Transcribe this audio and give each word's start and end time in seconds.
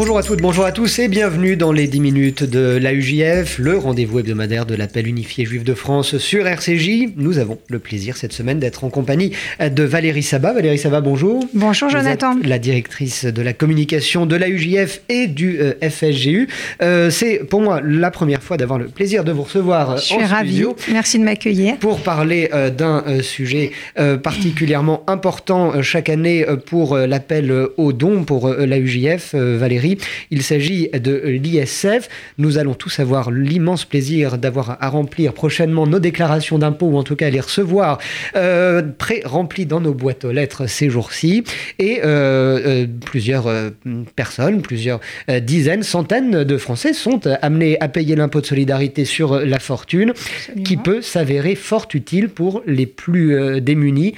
Bonjour 0.00 0.16
à 0.16 0.22
toutes, 0.22 0.40
bonjour 0.40 0.64
à 0.64 0.72
tous 0.72 0.98
et 0.98 1.08
bienvenue 1.08 1.56
dans 1.56 1.72
les 1.72 1.86
10 1.86 2.00
minutes 2.00 2.42
de 2.42 2.78
l'AUJF, 2.78 3.58
le 3.58 3.76
rendez-vous 3.76 4.20
hebdomadaire 4.20 4.64
de 4.64 4.74
l'appel 4.74 5.06
unifié 5.06 5.44
juif 5.44 5.62
de 5.62 5.74
France 5.74 6.16
sur 6.16 6.46
RCJ. 6.46 7.10
Nous 7.16 7.36
avons 7.36 7.58
le 7.68 7.78
plaisir 7.78 8.16
cette 8.16 8.32
semaine 8.32 8.58
d'être 8.58 8.82
en 8.84 8.88
compagnie 8.88 9.32
de 9.60 9.82
Valérie 9.82 10.22
Sabat. 10.22 10.54
Valérie 10.54 10.78
Sabat, 10.78 11.02
bonjour. 11.02 11.44
Bonjour 11.52 11.90
Jonathan. 11.90 12.34
la 12.42 12.58
directrice 12.58 13.26
de 13.26 13.42
la 13.42 13.52
communication 13.52 14.24
de 14.24 14.36
l'AUJF 14.36 15.02
et 15.10 15.26
du 15.26 15.60
euh, 15.60 15.74
FSGU. 15.82 16.48
Euh, 16.80 17.10
c'est 17.10 17.40
pour 17.40 17.60
moi 17.60 17.82
la 17.84 18.10
première 18.10 18.42
fois 18.42 18.56
d'avoir 18.56 18.78
le 18.78 18.86
plaisir 18.86 19.22
de 19.22 19.32
vous 19.32 19.42
recevoir 19.42 19.98
Je 19.98 20.04
suis 20.04 20.24
ravie. 20.24 20.64
Merci 20.90 21.18
de 21.18 21.24
m'accueillir. 21.24 21.76
Pour 21.76 22.00
parler 22.00 22.48
euh, 22.54 22.70
d'un 22.70 23.04
sujet 23.20 23.72
particulièrement 24.22 25.04
important 25.08 25.82
chaque 25.82 26.08
année 26.08 26.46
pour 26.64 26.96
l'appel 26.96 27.52
aux 27.76 27.92
dons 27.92 28.24
pour 28.24 28.48
l'AUJF. 28.48 29.34
Valérie, 29.34 29.89
il 30.30 30.42
s'agit 30.42 30.88
de 30.88 31.16
l'ISF. 31.26 32.08
Nous 32.38 32.58
allons 32.58 32.74
tous 32.74 33.00
avoir 33.00 33.30
l'immense 33.30 33.84
plaisir 33.84 34.38
d'avoir 34.38 34.76
à 34.80 34.88
remplir 34.88 35.32
prochainement 35.32 35.86
nos 35.86 35.98
déclarations 35.98 36.58
d'impôts, 36.58 36.88
ou 36.88 36.96
en 36.96 37.02
tout 37.02 37.16
cas 37.16 37.30
les 37.30 37.40
recevoir 37.40 37.98
euh, 38.36 38.82
pré-remplies 38.98 39.66
dans 39.66 39.80
nos 39.80 39.94
boîtes 39.94 40.24
aux 40.24 40.32
lettres 40.32 40.66
ces 40.66 40.90
jours-ci. 40.90 41.44
Et 41.78 42.00
euh, 42.04 42.60
euh, 42.66 42.86
plusieurs 43.04 43.50
personnes, 44.16 44.62
plusieurs 44.62 45.00
dizaines, 45.42 45.82
centaines 45.82 46.44
de 46.44 46.56
Français 46.56 46.92
sont 46.92 47.20
amenés 47.42 47.78
à 47.80 47.88
payer 47.88 48.16
l'impôt 48.16 48.40
de 48.40 48.46
solidarité 48.46 49.04
sur 49.04 49.38
la 49.40 49.58
fortune, 49.58 50.12
qui 50.64 50.76
peut 50.76 51.02
s'avérer 51.02 51.54
fort 51.54 51.86
utile 51.94 52.28
pour 52.28 52.62
les 52.66 52.86
plus 52.86 53.60
démunis 53.60 54.14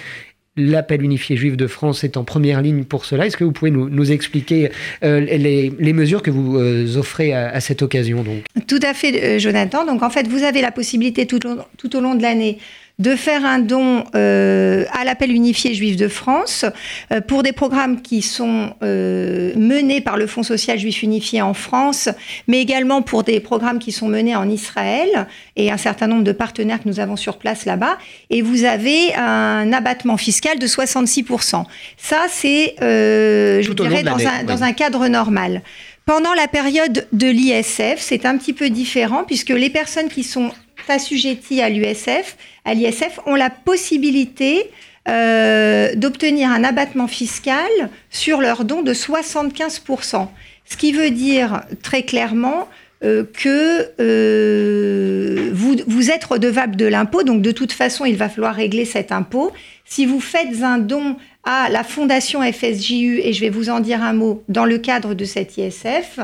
L'appel 0.56 1.03
unifié 1.03 1.34
juif 1.34 1.56
de 1.56 1.67
France 1.67 2.05
est 2.05 2.19
en 2.19 2.25
première 2.25 2.61
ligne 2.61 2.84
pour 2.84 3.06
cela. 3.06 3.25
Est-ce 3.27 3.39
que 3.39 3.45
vous 3.45 3.53
pouvez 3.53 3.70
nous, 3.70 4.12
expliquer 4.12 4.70
euh, 5.03 5.19
les, 5.20 5.92
mesures 5.95 6.22
que 6.22 6.31
vous 6.31 6.58
euh, 6.58 6.98
offrez 6.98 7.33
à, 7.33 7.58
cette 7.61 7.81
occasion 7.81 8.22
donc? 8.22 8.45
Tout 8.67 8.80
à 8.83 8.92
fait, 8.92 9.23
euh, 9.25 9.39
Jonathan. 9.39 9.86
Donc 9.86 10.03
en 10.03 10.11
fait, 10.11 10.28
vous 10.28 10.42
avez 10.42 10.61
la 10.61 10.70
possibilité 10.70 11.27
tout 11.27 11.47
au 11.47 12.00
long 12.00 12.14
de 12.14 12.20
l'année 12.20 12.58
de 12.98 13.17
faire 13.17 13.45
un 13.45 13.59
don 13.59 14.05
euh, 14.15 14.85
à 14.93 15.05
l'appel 15.05 15.33
unifié 15.33 15.75
juif 15.75 15.97
de 15.97 16.09
France 16.09 16.65
euh, 17.11 17.21
pour 17.21 17.43
des 17.43 17.53
programmes 17.53 18.03
qui 18.03 18.23
sont 18.23 18.75
euh, 18.83 19.53
menés 19.57 20.01
par 20.01 20.17
le 20.17 20.27
Fonds 20.27 20.43
social 20.43 20.79
juif 20.79 21.03
unifié 21.03 21.43
en 21.43 21.55
France, 21.55 22.09
mais 22.47 22.61
également 22.61 23.03
pour 23.03 23.25
des 23.25 23.41
programmes 23.41 23.79
qui 23.79 23.93
sont 23.93 24.09
menés 24.09 24.37
en 24.37 24.48
Israël 24.48 25.27
et 25.57 25.70
un 25.70 25.77
certain 25.77 26.07
nombre 26.07 26.25
de 26.25 26.33
partenaires 26.33 26.83
que 26.83 26.89
nous 26.89 27.01
avons 27.01 27.17
sur 27.17 27.39
place 27.39 27.65
là-bas. 27.65 27.98
Et 28.31 28.43
vous 28.43 28.65
avez 28.65 29.15
un 29.15 29.73
abattement 29.73 30.17
fiscal 30.17 30.59
de 30.59 30.67
66%. 30.67 31.65
Ça, 31.97 32.19
c'est, 32.29 32.75
je 32.81 33.73
dirais, 33.73 34.03
dans 34.03 34.19
un, 34.19 34.45
dans 34.45 34.63
un 34.63 34.73
cadre 34.73 35.09
normal. 35.09 35.63
Pendant 36.05 36.35
la 36.35 36.48
période 36.48 37.07
de 37.13 37.27
l'ISF, 37.29 37.98
c'est 37.98 38.27
un 38.27 38.37
petit 38.37 38.53
peu 38.53 38.70
différent 38.70 39.23
puisque 39.25 39.51
les 39.51 39.70
personnes 39.70 40.09
qui 40.09 40.25
sont 40.25 40.51
assujettis 40.91 41.61
à 41.63 41.69
l'USF, 41.69 42.37
à 42.65 42.75
l'ISF, 42.75 43.21
ont 43.27 43.35
la 43.35 43.51
possibilité 43.51 44.71
euh, 45.09 45.97
d'obtenir 45.97 46.51
un 46.53 46.63
abattement 46.63 47.09
fiscal 47.09 47.69
sur 48.11 48.41
leurs 48.41 48.65
dons 48.65 48.83
de 48.83 48.95
75%. 48.95 50.29
Ce 50.65 50.77
qui 50.77 50.93
veut 50.93 51.11
dire 51.11 51.63
très 51.83 52.05
clairement 52.05 52.69
euh, 53.03 53.25
que 53.25 53.89
euh, 54.01 55.51
vous, 55.53 55.75
vous, 55.89 56.11
êtes 56.13 56.23
redevable 56.23 56.77
de 56.77 56.87
l'impôt, 56.87 57.25
donc 57.25 57.43
de 57.43 57.51
toute 57.51 57.73
façon, 57.73 58.05
il 58.05 58.17
va 58.17 58.29
falloir 58.29 58.55
régler 58.55 58.85
cet 58.85 59.11
impôt. 59.11 59.51
Si 59.85 60.07
vous 60.07 60.21
faites 60.21 60.63
un 60.63 60.79
don 60.79 61.17
à 61.43 61.69
la 61.69 61.83
fondation 61.83 62.41
FSJU, 62.41 63.23
et 63.25 63.33
je 63.33 63.41
vais 63.41 63.51
vous 63.51 63.71
en 63.71 63.81
dire 63.81 64.05
un 64.05 64.13
mot, 64.13 64.45
dans 64.48 64.65
le 64.65 64.79
cadre 64.79 65.15
de 65.15 65.25
cet 65.25 65.59
ISF, 65.59 66.21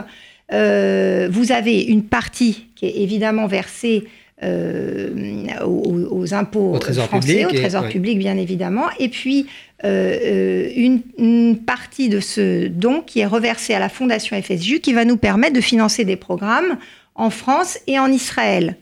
vous 0.50 1.52
avez 1.52 1.82
une 1.82 2.04
partie 2.04 2.68
qui 2.76 2.86
est 2.86 3.02
évidemment 3.02 3.48
versée 3.48 4.06
euh, 4.42 5.10
aux, 5.64 6.34
impôts 6.34 6.74
au 6.74 6.78
trésor 6.78 7.06
français, 7.06 7.40
public, 7.40 7.46
au 7.48 7.56
trésor 7.56 7.88
public 7.88 8.18
bien 8.18 8.36
évidemment, 8.36 8.86
et 8.98 9.08
puis 9.08 9.46
euh, 9.84 10.70
une, 10.74 11.02
une, 11.18 11.58
partie 11.58 12.08
de 12.08 12.20
ce 12.20 12.68
don 12.68 13.00
qui 13.00 13.20
est 13.20 13.26
reversé 13.26 13.74
à 13.74 13.78
la 13.78 13.88
Fondation 13.88 14.40
FSJU 14.40 14.80
qui 14.80 14.92
va 14.92 15.04
nous 15.04 15.16
permettre 15.16 15.54
de 15.54 15.60
financer 15.60 16.04
des 16.04 16.16
programmes 16.16 16.78
en 17.14 17.30
France 17.30 17.78
et 17.86 17.98
en 17.98 18.10
Israël. 18.10 18.76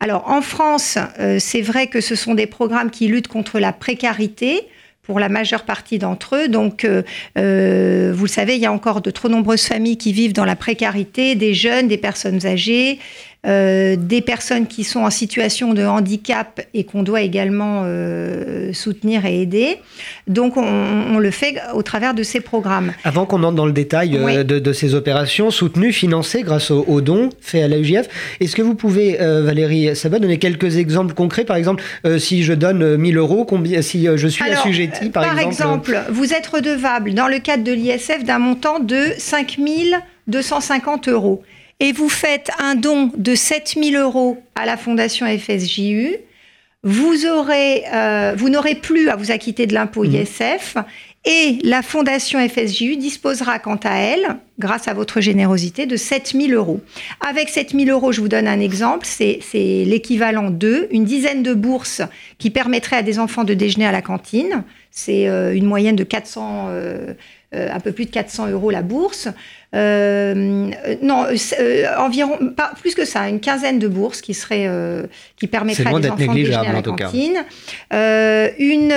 Alors 0.00 0.28
en 0.28 0.42
France, 0.42 0.98
euh, 1.18 1.38
c'est 1.38 1.62
vrai 1.62 1.86
que 1.86 2.00
ce 2.00 2.14
sont 2.14 2.34
des 2.34 2.46
programmes 2.46 2.90
qui 2.90 3.08
luttent 3.08 3.28
contre 3.28 3.58
la 3.58 3.72
précarité 3.72 4.68
pour 5.02 5.20
la 5.20 5.28
majeure 5.28 5.64
partie 5.64 5.98
d'entre 5.98 6.36
eux. 6.36 6.48
Donc, 6.48 6.84
euh, 6.84 8.12
vous 8.14 8.24
le 8.24 8.30
savez, 8.30 8.56
il 8.56 8.60
y 8.60 8.66
a 8.66 8.72
encore 8.72 9.00
de 9.00 9.10
trop 9.10 9.28
nombreuses 9.28 9.64
familles 9.64 9.98
qui 9.98 10.12
vivent 10.12 10.32
dans 10.32 10.44
la 10.44 10.56
précarité, 10.56 11.34
des 11.34 11.54
jeunes, 11.54 11.88
des 11.88 11.98
personnes 11.98 12.46
âgées, 12.46 12.98
euh, 13.46 13.96
des 13.98 14.22
personnes 14.22 14.66
qui 14.66 14.84
sont 14.84 15.00
en 15.00 15.10
situation 15.10 15.74
de 15.74 15.84
handicap 15.84 16.62
et 16.72 16.84
qu'on 16.84 17.02
doit 17.02 17.20
également 17.20 17.82
euh, 17.84 18.72
soutenir 18.72 19.26
et 19.26 19.42
aider. 19.42 19.76
Donc 20.28 20.56
on, 20.56 21.18
le 21.18 21.30
fait 21.30 21.56
au 21.74 21.82
travers 21.82 22.14
de 22.14 22.22
ces 22.22 22.40
programmes. 22.40 22.92
Avant 23.04 23.26
qu'on 23.26 23.42
entre 23.42 23.54
dans 23.54 23.66
le 23.66 23.72
détail 23.72 24.16
euh, 24.16 24.44
de, 24.44 24.72
ces 24.72 24.94
opérations 24.94 25.50
soutenues, 25.50 25.92
financées 25.92 26.40
grâce 26.42 26.70
aux, 26.70 27.02
dons 27.02 27.28
faits 27.42 27.64
à 27.64 27.68
la 27.68 27.78
UGF, 27.78 28.08
est-ce 28.40 28.56
que 28.56 28.62
vous 28.62 28.74
pouvez, 28.74 29.18
Valérie 29.18 29.90
va 29.92 30.18
donner 30.18 30.38
quelques 30.38 30.78
exemples 30.78 31.12
concrets? 31.12 31.44
Par 31.44 31.56
exemple, 31.56 31.82
si 32.18 32.44
je 32.44 32.54
donne 32.54 32.96
1000 32.96 33.18
euros, 33.18 33.44
combien, 33.44 33.82
si 33.82 34.06
je 34.16 34.26
suis 34.26 34.42
assujetti, 34.50 35.10
par, 35.10 35.24
par 35.24 35.38
exemple, 35.38 35.98
vous 36.10 36.32
êtes 36.32 36.46
redevable 36.46 37.12
dans 37.12 37.28
le 37.28 37.40
cadre 37.40 37.62
de 37.64 37.72
l'ISF 37.72 38.24
d'un 38.24 38.38
montant 38.38 38.80
de 38.80 39.00
5250 39.18 41.08
euros 41.08 41.42
et 41.80 41.92
vous 41.92 42.08
faites 42.08 42.50
un 42.58 42.74
don 42.74 43.10
de 43.16 43.34
7000 43.34 43.96
euros 43.96 44.42
à 44.54 44.66
la 44.66 44.76
Fondation 44.76 45.26
FSJU, 45.26 46.16
vous, 46.82 47.26
aurez, 47.26 47.84
euh, 47.92 48.34
vous 48.36 48.50
n'aurez 48.50 48.74
plus 48.74 49.08
à 49.08 49.16
vous 49.16 49.30
acquitter 49.30 49.66
de 49.66 49.74
l'impôt 49.74 50.04
mmh. 50.04 50.14
ISF 50.14 50.76
et 51.26 51.58
la 51.62 51.80
Fondation 51.80 52.46
FSJU 52.46 52.96
disposera 52.96 53.58
quant 53.58 53.78
à 53.82 53.96
elle, 53.96 54.36
grâce 54.58 54.88
à 54.88 54.92
votre 54.94 55.22
générosité, 55.22 55.86
de 55.86 55.96
7000 55.96 56.52
euros. 56.52 56.80
Avec 57.26 57.48
7000 57.48 57.90
euros, 57.90 58.12
je 58.12 58.20
vous 58.20 58.28
donne 58.28 58.46
un 58.46 58.60
exemple, 58.60 59.06
c'est, 59.06 59.40
l'équivalent 59.54 60.50
de 60.50 60.86
une 60.90 61.04
dizaine 61.04 61.42
de 61.42 61.54
bourses 61.54 62.02
qui 62.38 62.50
permettraient 62.50 62.96
à 62.96 63.02
des 63.02 63.18
enfants 63.18 63.44
de 63.44 63.54
déjeuner 63.54 63.86
à 63.86 63.92
la 63.92 64.02
cantine. 64.02 64.64
C'est 64.96 65.28
euh, 65.28 65.56
une 65.56 65.64
moyenne 65.66 65.96
de 65.96 66.04
400, 66.04 66.68
euh, 66.68 67.14
un 67.52 67.80
peu 67.80 67.90
plus 67.90 68.04
de 68.04 68.10
400 68.10 68.46
euros 68.50 68.70
la 68.70 68.82
bourse. 68.82 69.28
Euh, 69.74 70.70
non, 71.02 71.24
euh, 71.58 71.86
environ, 71.98 72.38
pas, 72.56 72.72
plus 72.80 72.94
que 72.94 73.04
ça, 73.04 73.28
une 73.28 73.40
quinzaine 73.40 73.80
de 73.80 73.88
bourses 73.88 74.20
qui 74.20 74.32
seraient, 74.32 74.66
euh, 74.68 75.02
qui 75.36 75.48
permettraient 75.48 75.82
à 75.92 75.98
des 75.98 76.10
enfants 76.10 76.26
de 76.28 76.34
déjeuner 76.34 76.68
à 76.68 76.72
la 76.72 76.82
cantine. 76.82 77.44
une, 77.90 78.92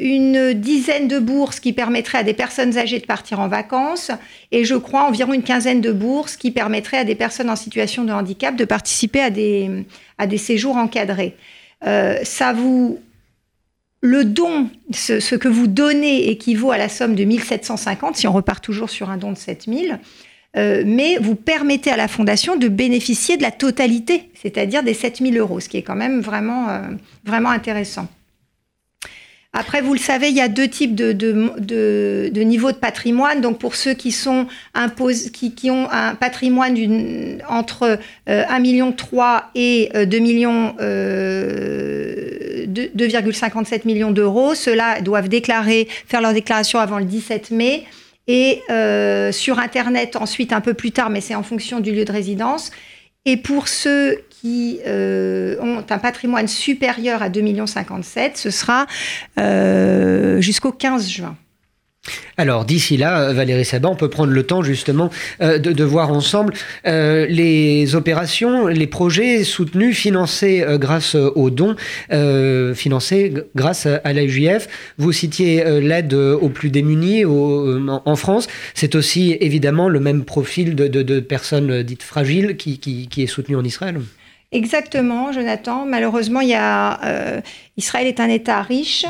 une 0.00 0.52
dizaine 0.52 1.08
de 1.08 1.18
bourses 1.18 1.58
qui 1.58 1.72
permettraient 1.72 2.18
à 2.18 2.22
des 2.22 2.32
personnes 2.32 2.78
âgées 2.78 3.00
de 3.00 3.06
partir 3.06 3.40
en 3.40 3.48
vacances. 3.48 4.12
Et 4.52 4.64
je 4.64 4.76
crois 4.76 5.08
environ 5.08 5.32
une 5.32 5.42
quinzaine 5.42 5.80
de 5.80 5.90
bourses 5.90 6.36
qui 6.36 6.52
permettraient 6.52 6.98
à 6.98 7.04
des 7.04 7.16
personnes 7.16 7.50
en 7.50 7.56
situation 7.56 8.04
de 8.04 8.12
handicap 8.12 8.54
de 8.54 8.64
participer 8.64 9.20
à 9.20 9.30
des, 9.30 9.68
à 10.16 10.28
des 10.28 10.38
séjours 10.38 10.76
encadrés. 10.76 11.34
ça 11.82 12.52
vous 12.52 13.00
le 14.02 14.24
don, 14.24 14.68
ce, 14.92 15.36
que 15.36 15.48
vous 15.48 15.68
donnez 15.68 16.28
équivaut 16.28 16.72
à 16.72 16.76
la 16.76 16.88
somme 16.88 17.14
de 17.14 17.24
1750, 17.24 18.16
si 18.16 18.26
on 18.26 18.32
repart 18.32 18.62
toujours 18.62 18.90
sur 18.90 19.10
un 19.10 19.16
don 19.16 19.30
de 19.32 19.38
7000, 19.38 20.00
euh, 20.56 20.82
mais 20.84 21.16
vous 21.18 21.36
permettez 21.36 21.90
à 21.90 21.96
la 21.96 22.08
fondation 22.08 22.56
de 22.56 22.68
bénéficier 22.68 23.36
de 23.36 23.42
la 23.42 23.52
totalité, 23.52 24.30
c'est-à-dire 24.34 24.82
des 24.82 24.92
7000 24.92 25.38
euros, 25.38 25.60
ce 25.60 25.68
qui 25.68 25.78
est 25.78 25.82
quand 25.82 25.94
même 25.94 26.20
vraiment, 26.20 26.68
euh, 26.68 26.80
vraiment 27.24 27.50
intéressant. 27.50 28.08
Après, 29.54 29.82
vous 29.82 29.92
le 29.92 29.98
savez, 29.98 30.30
il 30.30 30.36
y 30.36 30.40
a 30.40 30.48
deux 30.48 30.66
types 30.66 30.94
de, 30.94 31.12
niveaux 32.42 32.72
de 32.72 32.76
patrimoine. 32.76 33.42
Donc, 33.42 33.58
pour 33.58 33.74
ceux 33.76 33.92
qui, 33.92 34.14
ont 34.26 34.46
un 34.72 34.88
patrimoine 36.14 36.74
entre 37.50 37.98
1,3 38.26 38.30
euh, 38.30 38.58
million 38.60 38.94
et 39.54 39.90
2 40.06 40.18
millions, 40.20 40.74
2,57 42.72 43.86
millions 43.86 44.10
d'euros, 44.10 44.54
ceux-là 44.54 45.00
doivent 45.00 45.28
déclarer, 45.28 45.88
faire 46.06 46.20
leur 46.20 46.32
déclaration 46.32 46.78
avant 46.78 46.98
le 46.98 47.04
17 47.04 47.50
mai. 47.50 47.84
Et 48.28 48.62
euh, 48.70 49.32
sur 49.32 49.58
Internet, 49.58 50.16
ensuite, 50.16 50.52
un 50.52 50.60
peu 50.60 50.74
plus 50.74 50.92
tard, 50.92 51.10
mais 51.10 51.20
c'est 51.20 51.34
en 51.34 51.42
fonction 51.42 51.80
du 51.80 51.92
lieu 51.92 52.04
de 52.04 52.12
résidence. 52.12 52.70
Et 53.24 53.36
pour 53.36 53.68
ceux 53.68 54.18
qui 54.30 54.80
euh, 54.86 55.56
ont 55.60 55.84
un 55.88 55.98
patrimoine 55.98 56.48
supérieur 56.48 57.22
à 57.22 57.28
2,57 57.28 57.42
millions, 57.42 57.66
ce 57.66 58.50
sera 58.50 58.86
euh, 59.38 60.40
jusqu'au 60.40 60.72
15 60.72 61.08
juin. 61.08 61.36
Alors 62.36 62.64
d'ici 62.64 62.96
là, 62.96 63.32
Valérie 63.32 63.64
Sabat, 63.64 63.88
on 63.88 63.94
peut 63.94 64.08
prendre 64.08 64.32
le 64.32 64.42
temps 64.42 64.62
justement 64.62 65.10
euh, 65.40 65.58
de, 65.58 65.84
voir 65.84 66.10
ensemble 66.10 66.54
euh, 66.86 67.26
les 67.26 67.94
opérations, 67.94 68.66
les 68.66 68.86
projets 68.86 69.44
soutenus, 69.44 69.96
financés 69.96 70.62
euh, 70.62 70.78
grâce 70.78 71.14
aux 71.14 71.50
dons, 71.50 71.76
financés 72.74 73.34
grâce 73.54 73.86
à 73.86 74.12
la 74.12 74.24
UJF. 74.24 74.68
Vous 74.98 75.12
citiez 75.12 75.62
l'aide 75.80 76.14
aux 76.14 76.48
plus 76.48 76.70
démunis 76.70 77.24
en 77.24 78.16
France. 78.16 78.48
C'est 78.74 78.94
aussi 78.94 79.36
évidemment 79.40 79.88
le 79.88 80.00
même 80.00 80.24
profil 80.24 80.74
de, 80.74 81.20
personnes 81.20 81.82
dites 81.82 82.02
fragiles 82.02 82.56
qui, 82.56 83.08
est 83.16 83.26
soutenu 83.26 83.56
en 83.56 83.64
Israël. 83.64 84.00
Exactement, 84.50 85.32
Jonathan. 85.32 85.86
Malheureusement, 85.86 86.40
Israël 86.40 88.06
est 88.06 88.20
un 88.20 88.28
État 88.28 88.62
riche. 88.62 89.06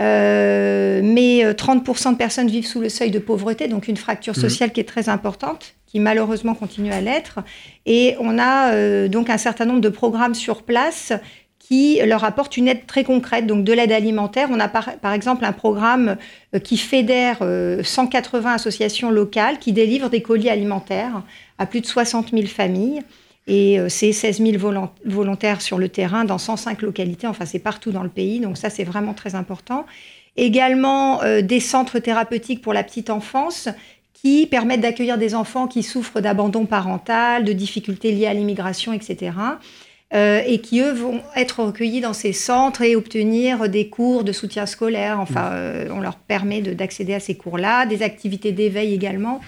Euh, 0.00 1.00
mais 1.02 1.44
30% 1.44 2.08
euh, 2.08 2.12
de 2.12 2.16
personnes 2.16 2.48
vivent 2.48 2.66
sous 2.66 2.80
le 2.80 2.88
seuil 2.88 3.10
de 3.10 3.18
pauvreté, 3.18 3.68
donc 3.68 3.88
une 3.88 3.96
fracture 3.96 4.34
mhm. 4.34 4.40
sociale 4.40 4.72
qui 4.72 4.80
est 4.80 4.88
très 4.88 5.08
importante, 5.08 5.74
qui 5.86 6.00
malheureusement 6.00 6.54
continue 6.54 6.92
à 6.92 7.00
l'être. 7.00 7.40
Et 7.84 8.16
on 8.18 8.38
a 8.38 8.72
euh, 8.72 9.08
donc 9.08 9.28
un 9.30 9.38
certain 9.38 9.66
nombre 9.66 9.80
de 9.80 9.88
programmes 9.88 10.34
sur 10.34 10.62
place 10.62 11.12
qui 11.58 12.00
leur 12.04 12.24
apportent 12.24 12.56
une 12.56 12.66
aide 12.66 12.86
très 12.86 13.04
concrète, 13.04 13.46
donc 13.46 13.64
de 13.64 13.72
l'aide 13.72 13.92
alimentaire. 13.92 14.48
On 14.50 14.58
a 14.58 14.68
par, 14.68 14.96
par, 14.96 15.12
exemple 15.12 15.44
un 15.44 15.52
programme 15.52 16.16
qui 16.64 16.76
fédère 16.76 17.38
180 17.84 18.54
associations 18.54 19.12
locales 19.12 19.60
qui 19.60 19.72
délivrent 19.72 20.10
des 20.10 20.22
colis 20.22 20.50
alimentaires 20.50 21.22
à 21.58 21.66
plus 21.66 21.80
de 21.80 21.86
60 21.86 22.32
000 22.32 22.46
familles. 22.46 23.02
Et 23.46 23.78
euh, 23.78 23.88
c'est 23.88 24.12
16 24.12 24.40
000 24.42 24.74
volontaires 25.04 25.62
sur 25.62 25.78
le 25.78 25.88
terrain 25.88 26.24
dans 26.24 26.38
105 26.38 26.82
localités, 26.82 27.26
enfin 27.26 27.44
c'est 27.44 27.58
partout 27.58 27.90
dans 27.90 28.02
le 28.02 28.08
pays, 28.08 28.40
donc 28.40 28.56
ça 28.56 28.70
c'est 28.70 28.84
vraiment 28.84 29.14
très 29.14 29.34
important. 29.34 29.84
Également 30.36 31.22
euh, 31.22 31.42
des 31.42 31.60
centres 31.60 31.98
thérapeutiques 31.98 32.62
pour 32.62 32.72
la 32.72 32.84
petite 32.84 33.10
enfance 33.10 33.68
qui 34.14 34.46
permettent 34.46 34.80
d'accueillir 34.80 35.18
des 35.18 35.34
enfants 35.34 35.66
qui 35.66 35.82
souffrent 35.82 36.20
d'abandon 36.20 36.66
parental, 36.66 37.44
de 37.44 37.52
difficultés 37.52 38.12
liées 38.12 38.26
à 38.26 38.34
l'immigration, 38.34 38.92
etc. 38.92 39.32
Euh, 40.14 40.42
et 40.46 40.60
qui, 40.60 40.80
eux, 40.80 40.92
vont 40.92 41.20
être 41.34 41.64
recueillis 41.64 42.00
dans 42.00 42.12
ces 42.12 42.32
centres 42.32 42.82
et 42.82 42.94
obtenir 42.94 43.68
des 43.68 43.88
cours 43.88 44.22
de 44.22 44.30
soutien 44.30 44.66
scolaire. 44.66 45.18
Enfin, 45.18 45.50
mmh. 45.50 45.92
on 45.92 46.00
leur 46.00 46.16
permet 46.16 46.60
d'accéder 46.60 47.14
à 47.14 47.20
ces 47.20 47.34
cours-là, 47.34 47.86
des 47.86 48.02
activités 48.02 48.52
d'éveil 48.52 48.94
également. 48.94 49.40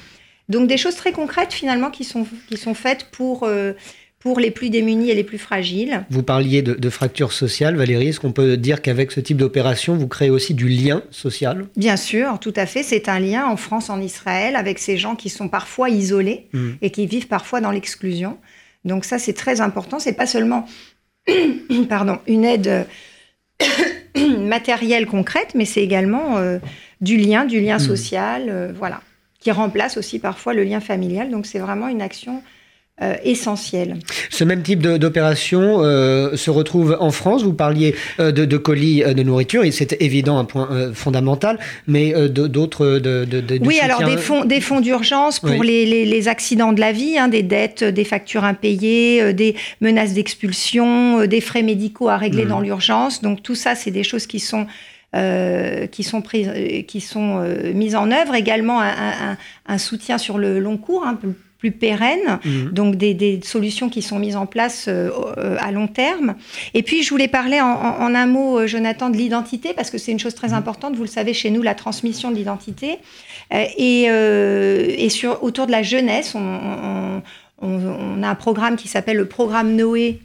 Donc 0.49 0.69
des 0.69 0.77
choses 0.77 0.97
très 0.97 1.13
concrètes 1.13 1.53
finalement 1.53 1.91
qui 1.91 2.05
sont, 2.05 2.27
qui 2.49 2.57
sont 2.57 2.75
faites 2.75 3.07
pour, 3.11 3.45
euh, 3.45 3.73
pour 4.19 4.41
les 4.41 4.51
plus 4.51 4.71
démunis 4.71 5.11
et 5.11 5.15
les 5.15 5.25
plus 5.25 5.39
fragiles. 5.39 6.05
Vous 6.11 6.23
parliez 6.23 6.63
de, 6.63 6.75
de 6.75 6.91
fracture 6.91 7.33
sociale, 7.33 7.77
Valérie. 7.77 8.09
Est-ce 8.09 8.21
qu'on 8.21 8.33
peut 8.33 8.57
dire 8.57 8.83
qu'avec 8.83 9.13
ce 9.13 9.21
type 9.21 9.39
d'opération, 9.39 9.97
vous 9.97 10.09
créez 10.09 10.31
aussi 10.31 10.55
du 10.55 10.69
lien 10.69 11.03
social? 11.11 11.67
Bien 11.77 11.97
sûr, 11.97 12.39
tout 12.41 12.53
à 12.57 12.67
fait. 12.67 12.83
C'est 12.83 13.09
un 13.09 13.21
lien 13.21 13.47
en 13.47 13.57
France, 13.57 13.91
en 13.91 14.01
Israël, 14.01 14.57
avec 14.57 14.79
ces 14.79 14.99
gens 14.99 15.17
qui 15.17 15.31
sont 15.31 15.49
parfois 15.49 15.89
isolés 15.89 16.49
mmh. 16.53 16.71
et 16.83 16.91
qui 16.91 17.07
vivent 17.07 17.29
parfois 17.29 17.61
dans 17.61 17.71
l'exclusion. 17.71 18.39
Donc 18.85 19.05
ça, 19.07 19.19
c'est 19.19 19.33
très 19.33 19.63
important. 19.63 19.99
C'est 19.99 20.13
pas 20.13 20.27
seulement 20.27 20.67
pardon, 21.89 22.19
une 22.27 22.45
aide 22.45 22.87
matérielle 24.41 25.07
concrète, 25.07 25.55
mais 25.55 25.65
c'est 25.65 25.83
également 25.83 26.37
euh, 26.37 26.59
du 27.01 27.17
lien, 27.17 27.47
du 27.47 27.61
lien 27.61 27.77
mmh. 27.77 27.81
social. 27.81 28.47
Euh, 28.51 28.73
voilà 28.77 29.01
qui 29.45 29.51
remplace 29.51 29.99
aussi 29.99 30.19
parfois 30.19 30.55
le 30.55 30.65
lien 30.65 30.81
familial. 30.81 31.31
Donc 31.31 31.47
c'est 31.47 31.59
vraiment 31.59 31.87
une 31.87 32.03
action 32.03 32.43
euh, 33.03 33.17
essentielle. 33.25 33.97
Ce 34.31 34.43
même 34.45 34.63
type 34.63 34.81
d'opération 34.81 35.83
euh, 35.83 36.37
se 36.37 36.49
retrouve 36.51 36.97
en 36.99 37.11
France. 37.11 37.43
Vous 37.43 37.53
parliez 37.53 37.95
euh, 38.21 38.33
de, 38.33 38.57
colis 38.57 39.03
de 39.03 39.23
nourriture, 39.23 39.65
et 39.65 39.73
c'est 39.73 40.01
évident 40.01 40.39
un 40.39 40.45
point 40.45 40.93
fondamental, 40.95 41.59
mais 41.87 42.15
d'autres... 42.29 42.99
De, 42.99 43.27
oui, 43.63 43.81
alors 43.81 44.05
des 44.05 44.17
fonds, 44.17 44.45
des 44.45 44.61
fonds 44.61 44.81
d'urgence 44.81 45.41
pour 45.41 45.63
les, 45.63 46.05
les, 46.05 46.29
accidents 46.29 46.73
de 46.73 46.81
la 46.81 46.93
vie, 46.93 47.19
hein, 47.19 47.29
des 47.29 47.43
dettes, 47.43 47.85
des 47.85 48.05
factures 48.05 48.45
impayées, 48.45 49.35
des 49.35 49.57
menaces 49.81 50.15
d'expulsion, 50.15 51.27
des 51.27 51.41
frais 51.41 51.63
médicaux 51.63 52.09
à 52.09 52.17
régler 52.17 52.45
mmh. 52.45 52.49
dans 52.49 52.61
l'urgence. 52.61 53.21
Donc 53.21 53.43
tout 53.43 53.57
ça, 53.57 53.75
c'est 53.75 53.91
des 53.91 54.05
choses 54.05 54.27
qui 54.27 54.39
sont 54.39 54.67
euh, 55.15 55.87
qui 55.87 56.03
sont, 56.03 56.23
prises, 56.23 56.51
euh, 56.53 56.83
qui 56.83 57.01
sont 57.01 57.39
euh, 57.39 57.73
mises 57.73 57.95
en 57.95 58.11
œuvre, 58.11 58.35
également 58.35 58.81
un, 58.81 59.79
soutien 59.79 60.19
sur 60.19 60.39
le 60.39 60.59
long 60.59 60.77
cours, 60.77 61.07
un 61.07 61.15
peu 61.15 61.35
plus 61.59 61.71
pérenne, 61.71 62.41
mhm. 62.45 62.71
donc 62.73 62.97
des, 62.97 63.41
solutions 63.45 63.89
qui 63.89 64.03
sont 64.03 64.19
mises 64.19 64.35
en 64.35 64.47
place 64.47 64.89
à 64.89 65.71
long 65.71 65.87
terme. 65.87 66.35
Et 66.75 66.83
puis, 66.83 67.03
je 67.03 67.11
voulais 67.11 67.29
parler 67.29 67.61
en, 67.61 68.15
un 68.15 68.27
mot, 68.27 68.67
Jonathan, 68.67 69.09
de 69.09 69.17
l'identité, 69.17 69.73
parce 69.73 69.91
que 69.91 69.99
c'est 69.99 70.11
une 70.11 70.19
chose 70.19 70.35
très 70.35 70.49
mhm. 70.49 70.55
importante. 70.55 70.97
Vous 70.97 71.05
le 71.05 71.09
savez, 71.09 71.33
chez 71.33 71.51
nous, 71.51 71.63
la 71.63 71.75
transmission 71.75 72.31
de 72.31 72.37
l'identité. 72.37 72.99
et, 73.53 74.03
et 74.05 75.09
sur, 75.11 75.45
autour 75.45 75.67
de 75.67 75.73
la 75.73 75.83
jeunesse, 75.83 76.35
on, 76.35 77.23
on 77.63 78.23
a 78.23 78.29
un 78.29 78.35
programme 78.35 78.77
qui 78.77 78.89
s'appelle 78.89 79.17
le 79.17 79.27
programme 79.27 79.77
Noé 79.77 80.21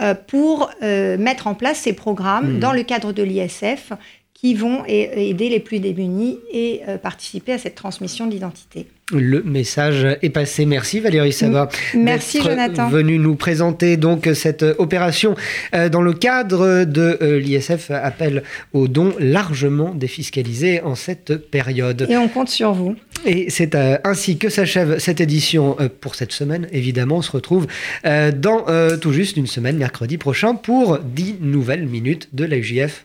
euh, 0.00 0.14
pour 0.14 0.70
euh, 0.82 1.18
mettre 1.18 1.46
en 1.46 1.54
place 1.54 1.80
ces 1.80 1.92
programmes 1.92 2.54
mmh. 2.54 2.60
dans 2.60 2.72
le 2.72 2.82
cadre 2.82 3.12
de 3.12 3.22
l'ISF 3.22 3.92
qui 4.40 4.54
vont 4.54 4.84
aider 4.86 5.50
les 5.50 5.60
plus 5.60 5.80
démunis 5.80 6.38
et 6.50 6.80
euh, 6.88 6.96
participer 6.96 7.52
à 7.52 7.58
cette 7.58 7.74
transmission 7.74 8.26
de 8.26 8.32
l'identité. 8.32 8.86
Le 9.12 9.42
message 9.42 10.06
est 10.22 10.30
passé. 10.30 10.64
Merci 10.64 11.00
Valérie 11.00 11.32
Sava. 11.32 11.68
Merci 11.94 12.40
Jonathan. 12.40 12.88
Venu 12.88 13.18
nous 13.18 13.34
présenter 13.34 13.98
donc 13.98 14.30
cette 14.34 14.62
opération 14.78 15.34
euh, 15.74 15.90
dans 15.90 16.00
le 16.00 16.14
cadre 16.14 16.84
de 16.84 17.18
euh, 17.20 17.38
l'ISF 17.38 17.90
appel 17.90 18.42
aux 18.72 18.88
dons 18.88 19.12
largement 19.18 19.92
défiscalisés 19.94 20.80
en 20.80 20.94
cette 20.94 21.50
période. 21.50 22.06
Et 22.08 22.16
on 22.16 22.28
compte 22.28 22.48
sur 22.48 22.72
vous. 22.72 22.96
Et 23.26 23.50
c'est 23.50 23.76
ainsi 24.04 24.38
que 24.38 24.48
s'achève 24.48 24.98
cette 25.00 25.20
édition 25.20 25.76
pour 26.00 26.14
cette 26.14 26.32
semaine. 26.32 26.66
Évidemment, 26.72 27.16
on 27.16 27.22
se 27.22 27.32
retrouve 27.32 27.66
dans 28.04 28.64
tout 28.98 29.12
juste 29.12 29.36
une 29.36 29.46
semaine, 29.46 29.76
mercredi 29.76 30.16
prochain, 30.16 30.54
pour 30.54 30.98
10 31.00 31.36
nouvelles 31.42 31.86
minutes 31.86 32.30
de 32.32 32.46
l'AUJF 32.46 33.04